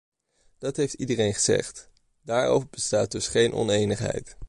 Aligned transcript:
Dat 0.57 0.75
heeft 0.77 0.93
iedereen 0.93 1.33
gezegd, 1.33 1.89
daarover 2.21 2.67
bestaat 2.69 3.11
dus 3.11 3.27
geen 3.27 3.53
onenigheid. 3.53 4.37